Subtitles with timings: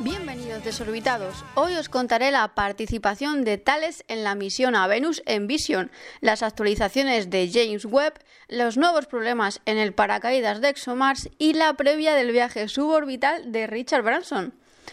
[0.00, 1.44] Bienvenidos desorbitados.
[1.54, 5.90] Hoy os contaré la participación de Thales en la misión a Venus en Vision,
[6.20, 11.72] las actualizaciones de James Webb, los nuevos problemas en el paracaídas de ExoMars y la
[11.72, 14.52] previa del viaje suborbital de Richard Branson.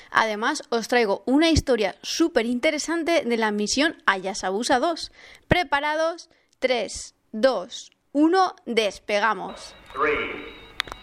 [0.10, 5.12] Además, os traigo una historia súper interesante de la misión Ayasabusa 2.
[5.50, 6.30] ¿Preparados?
[6.60, 9.76] 3, 2, 1, despegamos.
[9.94, 10.14] 3,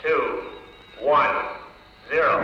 [0.02, 0.55] 2,
[1.06, 1.16] 1,
[2.10, 2.41] 0.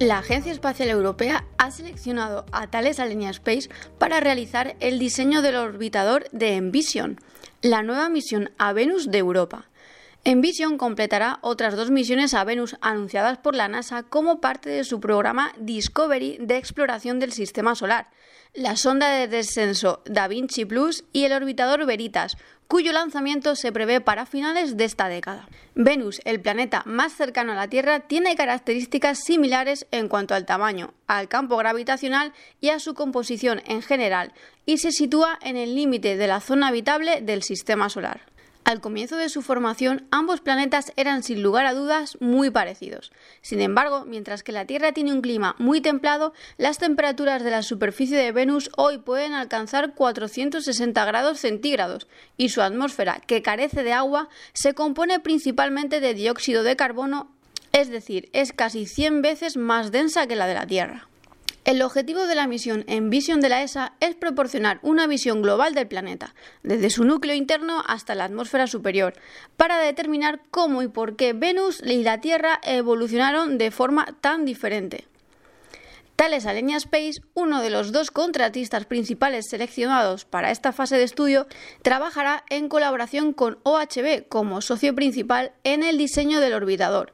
[0.00, 3.68] La Agencia Espacial Europea ha seleccionado a Thales Alenia Space
[3.98, 7.20] para realizar el diseño del orbitador de Envision,
[7.62, 9.66] la nueva misión a Venus de Europa.
[10.24, 15.00] Envision completará otras dos misiones a Venus anunciadas por la NASA como parte de su
[15.00, 18.08] programa Discovery de exploración del sistema solar,
[18.52, 24.00] la sonda de descenso Da Vinci Plus y el orbitador Veritas, cuyo lanzamiento se prevé
[24.02, 25.48] para finales de esta década.
[25.74, 30.92] Venus, el planeta más cercano a la Tierra, tiene características similares en cuanto al tamaño,
[31.06, 34.34] al campo gravitacional y a su composición en general,
[34.66, 38.20] y se sitúa en el límite de la zona habitable del sistema solar.
[38.68, 43.12] Al comienzo de su formación, ambos planetas eran sin lugar a dudas muy parecidos.
[43.40, 47.62] Sin embargo, mientras que la Tierra tiene un clima muy templado, las temperaturas de la
[47.62, 53.94] superficie de Venus hoy pueden alcanzar 460 grados centígrados y su atmósfera, que carece de
[53.94, 57.32] agua, se compone principalmente de dióxido de carbono,
[57.72, 61.08] es decir, es casi 100 veces más densa que la de la Tierra.
[61.68, 65.86] El objetivo de la misión Envision de la ESA es proporcionar una visión global del
[65.86, 69.12] planeta, desde su núcleo interno hasta la atmósfera superior,
[69.58, 75.08] para determinar cómo y por qué Venus y la Tierra evolucionaron de forma tan diferente.
[76.16, 81.48] Thales Alenia Space, uno de los dos contratistas principales seleccionados para esta fase de estudio,
[81.82, 87.12] trabajará en colaboración con OHB como socio principal en el diseño del orbitador,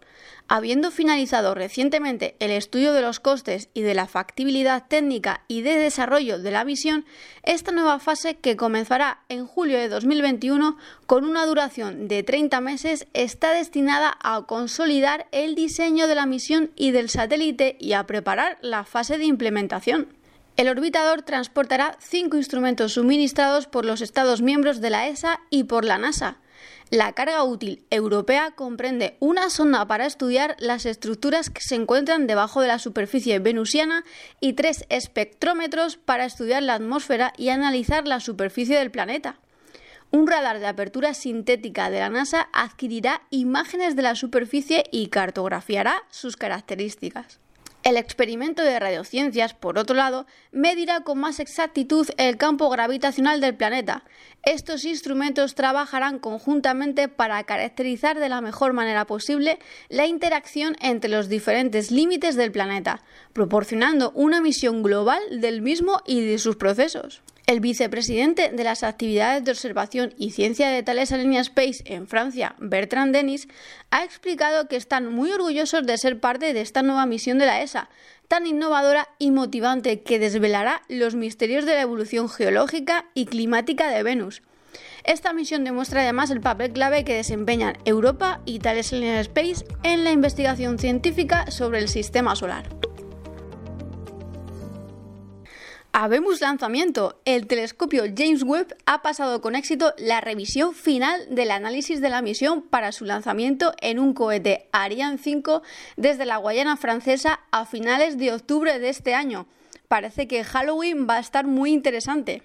[0.56, 5.74] Habiendo finalizado recientemente el estudio de los costes y de la factibilidad técnica y de
[5.74, 7.04] desarrollo de la misión,
[7.42, 10.76] esta nueva fase, que comenzará en julio de 2021
[11.06, 16.70] con una duración de 30 meses, está destinada a consolidar el diseño de la misión
[16.76, 20.06] y del satélite y a preparar la fase de implementación.
[20.56, 25.84] El orbitador transportará cinco instrumentos suministrados por los Estados miembros de la ESA y por
[25.84, 26.36] la NASA,
[26.90, 32.60] la carga útil europea comprende una sonda para estudiar las estructuras que se encuentran debajo
[32.60, 34.04] de la superficie venusiana
[34.40, 39.38] y tres espectrómetros para estudiar la atmósfera y analizar la superficie del planeta.
[40.10, 46.04] Un radar de apertura sintética de la NASA adquirirá imágenes de la superficie y cartografiará
[46.10, 47.40] sus características.
[47.84, 53.56] El experimento de radiociencias, por otro lado, medirá con más exactitud el campo gravitacional del
[53.56, 54.04] planeta.
[54.42, 59.58] Estos instrumentos trabajarán conjuntamente para caracterizar de la mejor manera posible
[59.90, 63.02] la interacción entre los diferentes límites del planeta,
[63.34, 67.22] proporcionando una visión global del mismo y de sus procesos.
[67.46, 72.54] El vicepresidente de las actividades de observación y ciencia de Thales Alenia Space en Francia,
[72.58, 73.48] Bertrand Denis,
[73.90, 77.60] ha explicado que están muy orgullosos de ser parte de esta nueva misión de la
[77.60, 77.90] ESA,
[78.28, 84.02] tan innovadora y motivante que desvelará los misterios de la evolución geológica y climática de
[84.02, 84.40] Venus.
[85.04, 90.02] Esta misión demuestra además el papel clave que desempeñan Europa y Thales Alenia Space en
[90.02, 92.64] la investigación científica sobre el sistema solar.
[95.96, 97.20] Habemos lanzamiento.
[97.24, 102.20] El telescopio James Webb ha pasado con éxito la revisión final del análisis de la
[102.20, 105.62] misión para su lanzamiento en un cohete Ariane 5
[105.96, 109.46] desde la Guayana francesa a finales de octubre de este año.
[109.86, 112.42] Parece que Halloween va a estar muy interesante.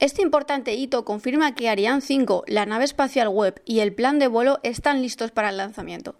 [0.00, 4.28] Este importante hito confirma que Ariane 5, la nave espacial web y el plan de
[4.28, 6.14] vuelo están listos para el lanzamiento.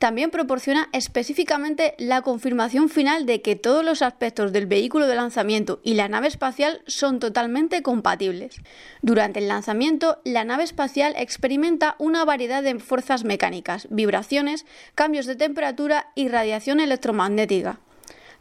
[0.00, 5.78] También proporciona específicamente la confirmación final de que todos los aspectos del vehículo de lanzamiento
[5.84, 8.56] y la nave espacial son totalmente compatibles.
[9.00, 14.66] Durante el lanzamiento, la nave espacial experimenta una variedad de fuerzas mecánicas, vibraciones,
[14.96, 17.78] cambios de temperatura y radiación electromagnética.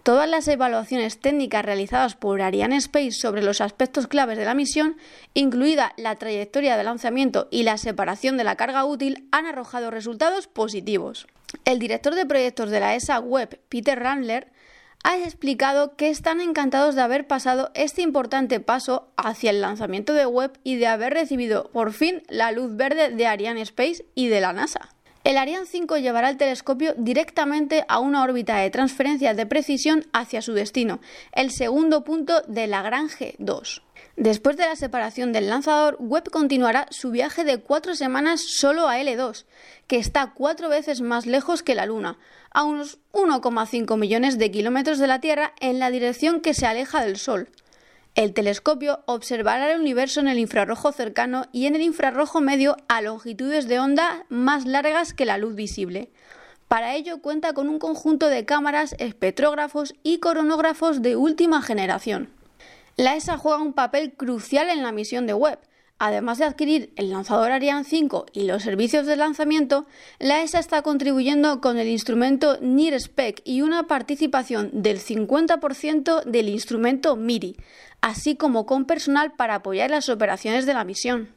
[0.04, 4.96] Todas las evaluaciones técnicas realizadas por Ariane Space sobre los aspectos claves de la misión,
[5.34, 10.48] incluida la trayectoria de lanzamiento y la separación de la carga útil, han arrojado resultados
[10.48, 11.28] positivos.
[11.66, 14.52] El director de proyectos de la ESA Web, Peter Randler,
[15.04, 20.26] ha explicado que están encantados de haber pasado este importante paso hacia el lanzamiento de
[20.26, 24.42] Web y de haber recibido por fin la luz verde de Ariane Space y de
[24.42, 24.90] la NASA.
[25.30, 30.42] El Ariane 5 llevará el telescopio directamente a una órbita de transferencia de precisión hacia
[30.42, 31.02] su destino,
[31.34, 33.84] el segundo punto de Lagrange 2.
[34.16, 38.98] Después de la separación del lanzador, Webb continuará su viaje de cuatro semanas solo a
[38.98, 39.46] L2,
[39.86, 42.18] que está cuatro veces más lejos que la Luna,
[42.50, 47.06] a unos 1,5 millones de kilómetros de la Tierra en la dirección que se aleja
[47.06, 47.50] del Sol.
[48.16, 53.02] El telescopio observará el universo en el infrarrojo cercano y en el infrarrojo medio a
[53.02, 56.10] longitudes de onda más largas que la luz visible.
[56.68, 62.30] Para ello cuenta con un conjunto de cámaras, espectrógrafos y coronógrafos de última generación.
[62.98, 65.60] La ESA juega un papel crucial en la misión de Webb,
[66.02, 69.86] Además de adquirir el lanzador Ariane 5 y los servicios de lanzamiento,
[70.18, 77.18] la ESA está contribuyendo con el instrumento NIRSPEC y una participación del 50% del instrumento
[77.18, 77.58] MIRI,
[78.02, 81.30] así como con personal para apoyar las operaciones de la misión.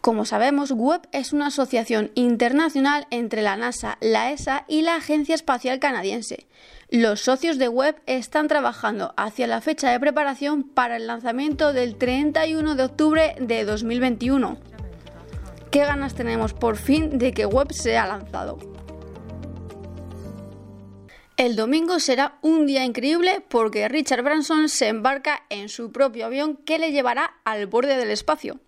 [0.00, 5.34] Como sabemos, WEB es una asociación internacional entre la NASA, la ESA y la Agencia
[5.34, 6.46] Espacial Canadiense.
[6.90, 11.96] Los socios de Webb están trabajando hacia la fecha de preparación para el lanzamiento del
[11.96, 14.58] 31 de octubre de 2021.
[15.70, 18.73] ¿Qué ganas tenemos por fin de que Webb sea lanzado?
[21.36, 26.56] El domingo será un día increíble porque Richard Branson se embarca en su propio avión
[26.56, 28.60] que le llevará al borde del espacio.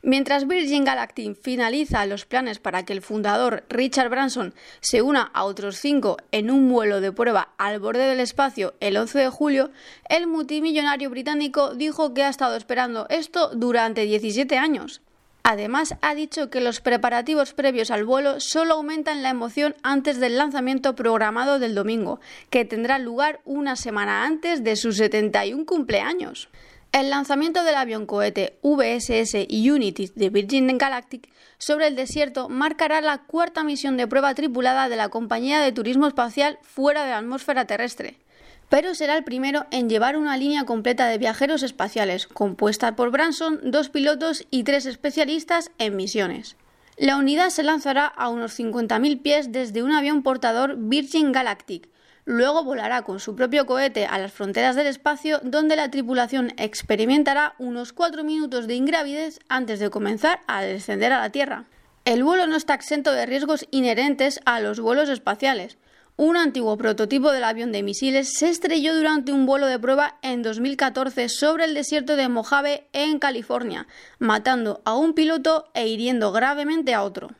[0.00, 5.44] Mientras Virgin Galactic finaliza los planes para que el fundador Richard Branson se una a
[5.44, 9.70] otros cinco en un vuelo de prueba al borde del espacio el 11 de julio,
[10.08, 15.02] el multimillonario británico dijo que ha estado esperando esto durante 17 años.
[15.48, 20.36] Además, ha dicho que los preparativos previos al vuelo solo aumentan la emoción antes del
[20.36, 22.18] lanzamiento programado del domingo,
[22.50, 26.48] que tendrá lugar una semana antes de sus 71 cumpleaños.
[26.90, 31.28] El lanzamiento del avión cohete VSS Unity de Virgin Galactic
[31.58, 36.08] sobre el desierto marcará la cuarta misión de prueba tripulada de la compañía de turismo
[36.08, 38.18] espacial fuera de la atmósfera terrestre.
[38.68, 43.60] Pero será el primero en llevar una línea completa de viajeros espaciales, compuesta por Branson,
[43.62, 46.56] dos pilotos y tres especialistas en misiones.
[46.96, 51.88] La unidad se lanzará a unos 50.000 pies desde un avión portador Virgin Galactic,
[52.28, 57.54] Luego volará con su propio cohete a las fronteras del espacio, donde la tripulación experimentará
[57.58, 61.66] unos cuatro minutos de ingravidez antes de comenzar a descender a la Tierra.
[62.04, 65.78] El vuelo no está exento de riesgos inherentes a los vuelos espaciales.
[66.18, 70.42] Un antiguo prototipo del avión de misiles se estrelló durante un vuelo de prueba en
[70.42, 73.86] 2014 sobre el desierto de Mojave, en California,
[74.18, 77.32] matando a un piloto e hiriendo gravemente a otro.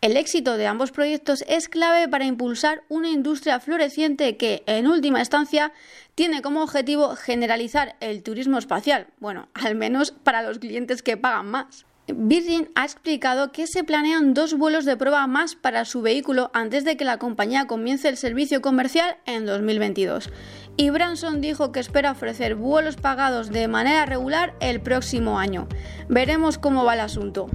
[0.00, 5.18] El éxito de ambos proyectos es clave para impulsar una industria floreciente que, en última
[5.18, 5.72] instancia,
[6.14, 11.46] tiene como objetivo generalizar el turismo espacial, bueno, al menos para los clientes que pagan
[11.46, 11.84] más.
[12.14, 16.84] Virgin ha explicado que se planean dos vuelos de prueba más para su vehículo antes
[16.84, 20.30] de que la compañía comience el servicio comercial en 2022.
[20.76, 25.68] Y Branson dijo que espera ofrecer vuelos pagados de manera regular el próximo año.
[26.08, 27.48] Veremos cómo va el asunto.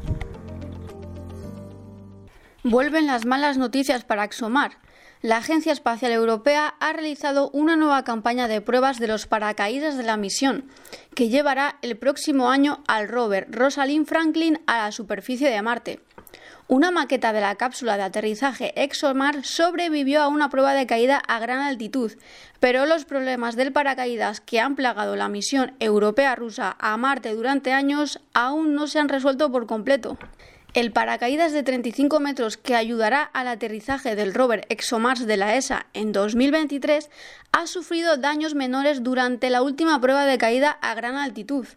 [2.64, 4.83] Vuelven las malas noticias para Axomar.
[5.24, 10.04] La Agencia Espacial Europea ha realizado una nueva campaña de pruebas de los paracaídas de
[10.04, 10.66] la misión,
[11.16, 16.02] que llevará el próximo año al rover Rosalind Franklin a la superficie de Marte.
[16.68, 21.40] Una maqueta de la cápsula de aterrizaje ExoMar sobrevivió a una prueba de caída a
[21.40, 22.12] gran altitud,
[22.60, 27.72] pero los problemas del paracaídas que han plagado la misión europea rusa a Marte durante
[27.72, 30.18] años aún no se han resuelto por completo.
[30.74, 35.86] El paracaídas de 35 metros que ayudará al aterrizaje del rover ExoMars de la ESA
[35.94, 37.12] en 2023
[37.52, 41.68] ha sufrido daños menores durante la última prueba de caída a gran altitud.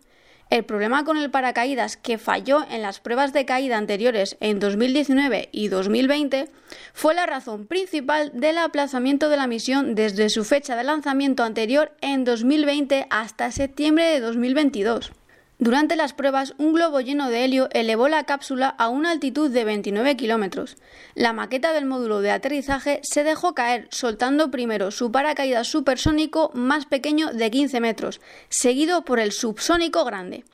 [0.49, 5.51] El problema con el paracaídas que falló en las pruebas de caída anteriores en 2019
[5.53, 6.49] y 2020
[6.95, 11.93] fue la razón principal del aplazamiento de la misión desde su fecha de lanzamiento anterior
[12.01, 15.13] en 2020 hasta septiembre de 2022.
[15.59, 19.65] Durante las pruebas, un globo lleno de helio elevó la cápsula a una altitud de
[19.65, 20.77] 29 kilómetros.
[21.15, 26.85] La maqueta del módulo de aterrizaje se dejó caer, soltando primero su paracaídas supersónico más
[26.85, 28.21] pequeño de 15 metros,
[28.51, 30.45] seguido por el subsónico grande.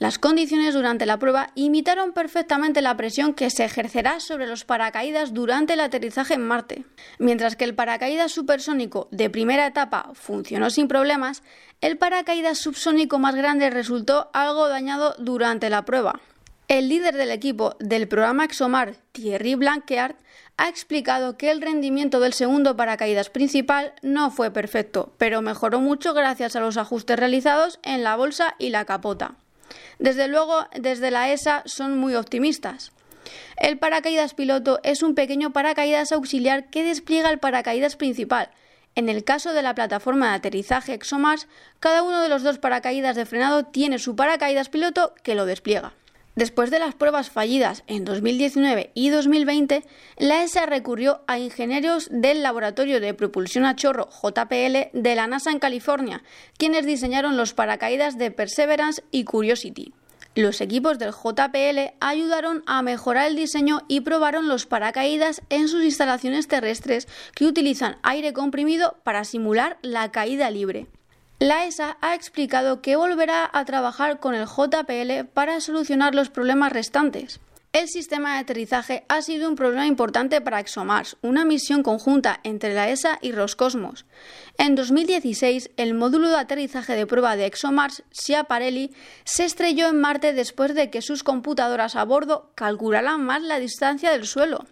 [0.00, 5.34] Las condiciones durante la prueba imitaron perfectamente la presión que se ejercerá sobre los paracaídas
[5.34, 6.86] durante el aterrizaje en Marte.
[7.18, 11.42] Mientras que el paracaídas supersónico de primera etapa funcionó sin problemas,
[11.80, 16.20] el paracaídas subsónico más grande resultó algo dañado durante la prueba.
[16.68, 20.16] El líder del equipo del programa ExoMar, Thierry Blanqueart,
[20.56, 26.12] ha explicado que el rendimiento del segundo paracaídas principal no fue perfecto, pero mejoró mucho
[26.12, 29.36] gracias a los ajustes realizados en la bolsa y la capota.
[29.98, 32.92] Desde luego, desde la ESA son muy optimistas.
[33.56, 38.50] El paracaídas piloto es un pequeño paracaídas auxiliar que despliega el paracaídas principal.
[38.94, 41.46] En el caso de la plataforma de aterrizaje ExoMars,
[41.78, 45.92] cada uno de los dos paracaídas de frenado tiene su paracaídas piloto que lo despliega.
[46.36, 49.84] Después de las pruebas fallidas en 2019 y 2020,
[50.16, 55.50] la ESA recurrió a ingenieros del Laboratorio de Propulsión a Chorro JPL de la NASA
[55.50, 56.22] en California,
[56.56, 59.92] quienes diseñaron los paracaídas de Perseverance y Curiosity.
[60.36, 65.82] Los equipos del JPL ayudaron a mejorar el diseño y probaron los paracaídas en sus
[65.82, 70.86] instalaciones terrestres que utilizan aire comprimido para simular la caída libre.
[71.40, 76.72] La ESA ha explicado que volverá a trabajar con el JPL para solucionar los problemas
[76.72, 77.40] restantes.
[77.72, 82.74] El sistema de aterrizaje ha sido un problema importante para ExoMars, una misión conjunta entre
[82.74, 84.06] la ESA y Roscosmos.
[84.58, 90.32] En 2016, el módulo de aterrizaje de prueba de ExoMars, Schiaparelli, se estrelló en Marte
[90.32, 94.66] después de que sus computadoras a bordo calcularan más la distancia del suelo.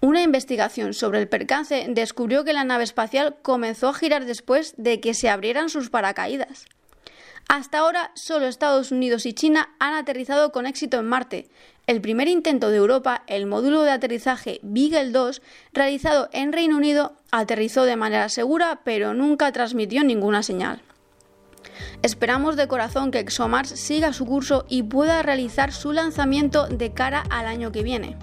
[0.00, 5.00] Una investigación sobre el percance descubrió que la nave espacial comenzó a girar después de
[5.00, 6.66] que se abrieran sus paracaídas.
[7.48, 11.48] Hasta ahora, solo Estados Unidos y China han aterrizado con éxito en Marte.
[11.86, 15.42] El primer intento de Europa, el módulo de aterrizaje Beagle 2,
[15.74, 20.80] realizado en Reino Unido, aterrizó de manera segura, pero nunca transmitió ninguna señal.
[22.00, 27.22] Esperamos de corazón que ExoMars siga su curso y pueda realizar su lanzamiento de cara
[27.28, 28.16] al año que viene.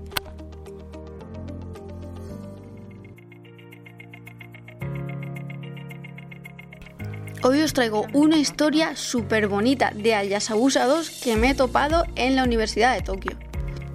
[7.44, 12.36] Hoy os traigo una historia súper bonita de Ayasabusa 2 que me he topado en
[12.36, 13.38] la Universidad de Tokio.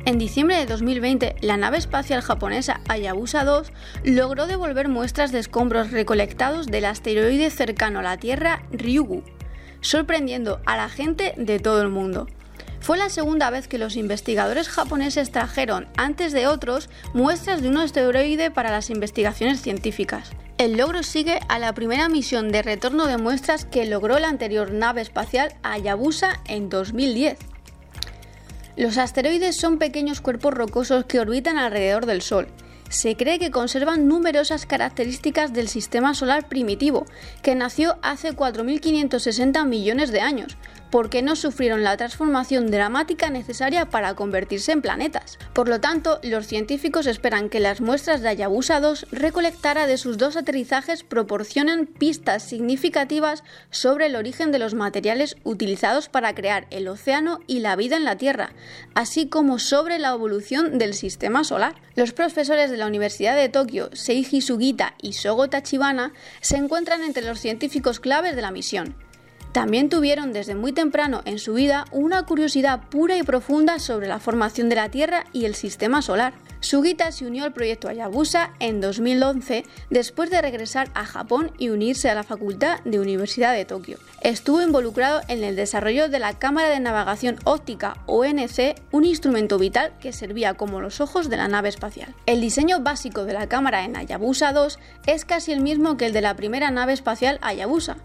[0.07, 3.73] En diciembre de 2020, la nave espacial japonesa Hayabusa 2
[4.05, 9.25] logró devolver muestras de escombros recolectados del asteroide cercano a la Tierra Ryugu,
[9.81, 12.29] sorprendiendo a la gente de todo el mundo.
[12.79, 17.79] Fue la segunda vez que los investigadores japoneses trajeron, antes de otros, muestras de un
[17.79, 20.31] asteroide para las investigaciones científicas.
[20.57, 24.71] El logro sigue a la primera misión de retorno de muestras que logró la anterior
[24.71, 27.56] nave espacial Hayabusa en 2010.
[28.76, 32.49] Los asteroides son pequeños cuerpos rocosos que orbitan alrededor del Sol.
[32.90, 37.06] Se cree que conservan numerosas características del sistema solar primitivo,
[37.42, 40.59] que nació hace 4.560 millones de años,
[40.90, 45.38] porque no sufrieron la transformación dramática necesaria para convertirse en planetas.
[45.52, 50.19] Por lo tanto, los científicos esperan que las muestras de Hayabusa 2 recolectara de sus
[50.19, 56.88] dos aterrizajes proporcionen pistas significativas sobre el origen de los materiales utilizados para crear el
[56.88, 58.52] océano y la vida en la Tierra,
[58.95, 61.75] así como sobre la evolución del sistema solar.
[61.95, 67.25] Los profesores de la Universidad de Tokio, Seiji Sugita y Sogo Tachibana, se encuentran entre
[67.25, 68.97] los científicos claves de la misión.
[69.57, 74.19] También tuvieron desde muy temprano en su vida una curiosidad pura y profunda sobre la
[74.19, 76.35] formación de la Tierra y el sistema solar.
[76.61, 82.11] Sugita se unió al proyecto Hayabusa en 2011 después de regresar a Japón y unirse
[82.11, 83.99] a la Facultad de Universidad de Tokio.
[84.21, 89.95] Estuvo involucrado en el desarrollo de la Cámara de Navegación Óptica ONC, un instrumento vital
[90.01, 92.15] que servía como los ojos de la nave espacial.
[92.27, 96.13] El diseño básico de la cámara en Hayabusa 2 es casi el mismo que el
[96.13, 97.97] de la primera nave espacial Hayabusa.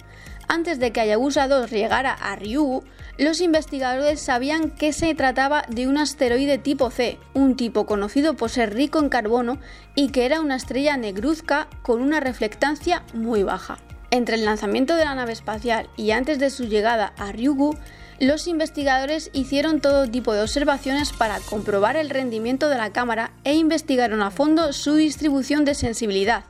[0.53, 2.83] Antes de que Hayabusa 2 llegara a Ryugu,
[3.17, 8.49] los investigadores sabían que se trataba de un asteroide tipo C, un tipo conocido por
[8.49, 9.59] ser rico en carbono
[9.95, 13.77] y que era una estrella negruzca con una reflectancia muy baja.
[14.09, 17.77] Entre el lanzamiento de la nave espacial y antes de su llegada a Ryugu,
[18.19, 23.53] los investigadores hicieron todo tipo de observaciones para comprobar el rendimiento de la cámara e
[23.53, 26.43] investigaron a fondo su distribución de sensibilidad,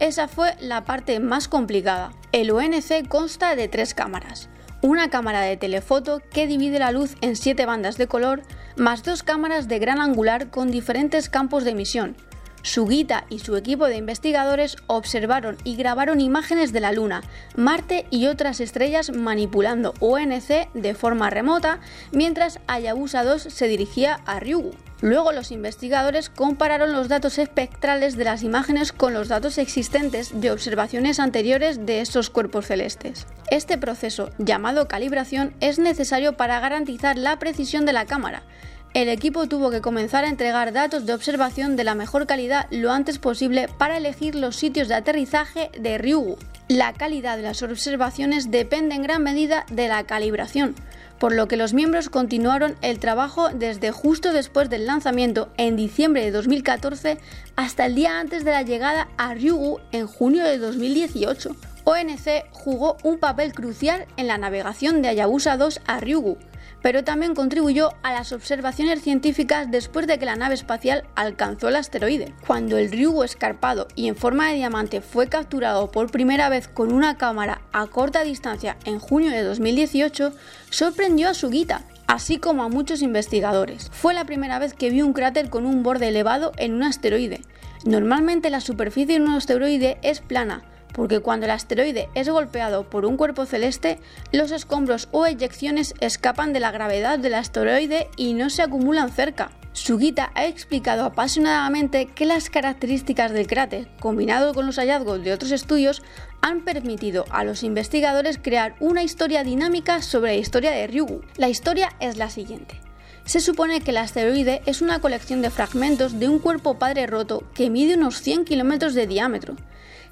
[0.00, 2.12] esa fue la parte más complicada.
[2.32, 4.48] El ONC consta de tres cámaras.
[4.82, 8.42] Una cámara de telefoto que divide la luz en siete bandas de color,
[8.76, 12.16] más dos cámaras de gran angular con diferentes campos de emisión.
[12.62, 17.22] Sugita y su equipo de investigadores observaron y grabaron imágenes de la Luna,
[17.56, 21.80] Marte y otras estrellas manipulando ONC de forma remota,
[22.12, 24.72] mientras Hayabusa 2 se dirigía a Ryugu.
[25.02, 30.50] Luego los investigadores compararon los datos espectrales de las imágenes con los datos existentes de
[30.50, 33.26] observaciones anteriores de estos cuerpos celestes.
[33.50, 38.42] Este proceso, llamado calibración, es necesario para garantizar la precisión de la cámara.
[38.92, 42.90] El equipo tuvo que comenzar a entregar datos de observación de la mejor calidad lo
[42.90, 46.36] antes posible para elegir los sitios de aterrizaje de Ryugu.
[46.68, 50.74] La calidad de las observaciones depende en gran medida de la calibración
[51.20, 56.24] por lo que los miembros continuaron el trabajo desde justo después del lanzamiento en diciembre
[56.24, 57.18] de 2014
[57.56, 61.54] hasta el día antes de la llegada a Ryugu en junio de 2018.
[61.84, 66.38] ONC jugó un papel crucial en la navegación de Hayabusa 2 a Ryugu,
[66.82, 71.76] pero también contribuyó a las observaciones científicas después de que la nave espacial alcanzó el
[71.76, 72.34] asteroide.
[72.46, 76.92] Cuando el Ryugu escarpado y en forma de diamante fue capturado por primera vez con
[76.92, 80.32] una cámara a corta distancia en junio de 2018,
[80.70, 83.90] sorprendió a Sugita, así como a muchos investigadores.
[83.92, 87.42] Fue la primera vez que vio un cráter con un borde elevado en un asteroide.
[87.84, 93.04] Normalmente la superficie de un asteroide es plana, porque cuando el asteroide es golpeado por
[93.04, 93.98] un cuerpo celeste,
[94.32, 99.50] los escombros o eyecciones escapan de la gravedad del asteroide y no se acumulan cerca.
[99.72, 105.52] Sugita ha explicado apasionadamente que las características del cráter, combinado con los hallazgos de otros
[105.52, 106.02] estudios,
[106.42, 111.22] han permitido a los investigadores crear una historia dinámica sobre la historia de Ryugu.
[111.36, 112.80] La historia es la siguiente.
[113.24, 117.44] Se supone que el asteroide es una colección de fragmentos de un cuerpo padre roto
[117.54, 119.54] que mide unos 100 kilómetros de diámetro.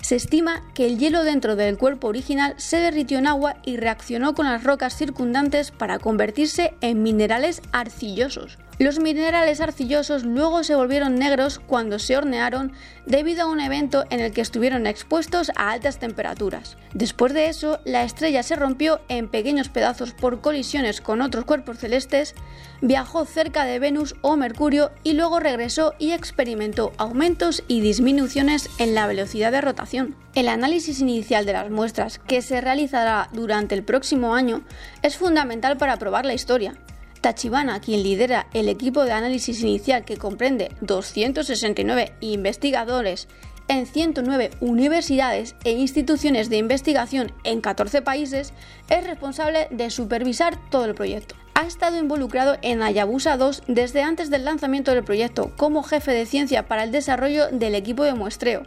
[0.01, 4.35] Se estima que el hielo dentro del cuerpo original se derritió en agua y reaccionó
[4.35, 8.59] con las rocas circundantes para convertirse en minerales arcillosos.
[8.79, 12.71] Los minerales arcillosos luego se volvieron negros cuando se hornearon
[13.07, 16.77] debido a un evento en el que estuvieron expuestos a altas temperaturas.
[16.95, 21.79] Después de eso, la estrella se rompió en pequeños pedazos por colisiones con otros cuerpos
[21.79, 22.37] celestes,
[22.81, 28.95] viajó cerca de Venus o Mercurio y luego regresó y experimentó aumentos y disminuciones en
[28.95, 30.15] la velocidad de rotación.
[30.37, 34.63] El análisis inicial de las muestras, que se realizará durante el próximo año,
[35.03, 36.75] es fundamental para probar la historia.
[37.21, 43.29] Tachibana, quien lidera el equipo de análisis inicial que comprende 269 investigadores
[43.69, 48.53] en 109 universidades e instituciones de investigación en 14 países,
[48.89, 51.35] es responsable de supervisar todo el proyecto.
[51.55, 56.25] Ha estado involucrado en Hayabusa 2 desde antes del lanzamiento del proyecto como jefe de
[56.25, 58.63] ciencia para el desarrollo del equipo de muestreo.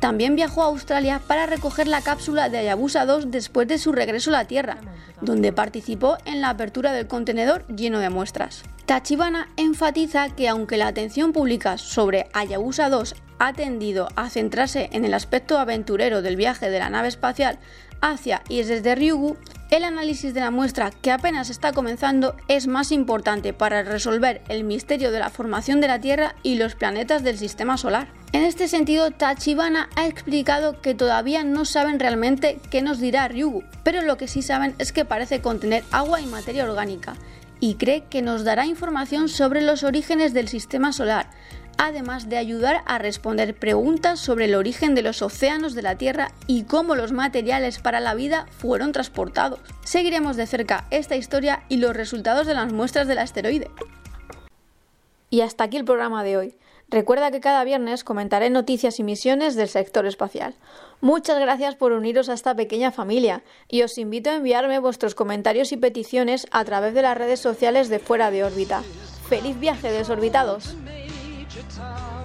[0.00, 4.30] También viajó a Australia para recoger la cápsula de Hayabusa 2 después de su regreso
[4.30, 4.78] a la Tierra,
[5.20, 8.62] donde participó en la apertura del contenedor lleno de muestras.
[8.84, 15.04] Tachibana enfatiza que aunque la atención pública sobre Hayabusa 2 ha tendido a centrarse en
[15.04, 17.58] el aspecto aventurero del viaje de la nave espacial
[18.00, 19.36] hacia y desde Ryugu,
[19.70, 24.62] el análisis de la muestra, que apenas está comenzando, es más importante para resolver el
[24.62, 28.08] misterio de la formación de la Tierra y los planetas del sistema solar.
[28.32, 33.64] En este sentido, Tachibana ha explicado que todavía no saben realmente qué nos dirá Ryugu,
[33.82, 37.16] pero lo que sí saben es que parece contener agua y materia orgánica,
[37.58, 41.30] y cree que nos dará información sobre los orígenes del sistema solar,
[41.78, 46.32] además de ayudar a responder preguntas sobre el origen de los océanos de la Tierra
[46.46, 49.60] y cómo los materiales para la vida fueron transportados.
[49.84, 53.70] Seguiremos de cerca esta historia y los resultados de las muestras del asteroide.
[55.30, 56.54] Y hasta aquí el programa de hoy.
[56.88, 60.54] Recuerda que cada viernes comentaré noticias y misiones del sector espacial.
[61.00, 65.72] Muchas gracias por uniros a esta pequeña familia y os invito a enviarme vuestros comentarios
[65.72, 68.82] y peticiones a través de las redes sociales de Fuera de órbita.
[69.28, 70.76] ¡Feliz viaje, desorbitados!
[71.68, 72.15] Guitar.